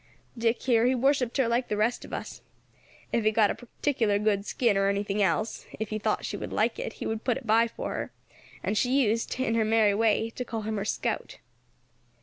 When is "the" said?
1.67-1.77